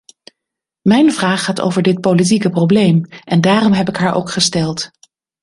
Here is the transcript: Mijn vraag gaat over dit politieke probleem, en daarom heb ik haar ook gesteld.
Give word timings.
Mijn 0.81 1.11
vraag 1.13 1.43
gaat 1.43 1.61
over 1.61 1.81
dit 1.81 2.01
politieke 2.01 2.49
probleem, 2.49 3.01
en 3.23 3.41
daarom 3.41 3.71
heb 3.73 3.89
ik 3.89 3.95
haar 3.95 4.15
ook 4.15 4.29
gesteld. 4.29 4.91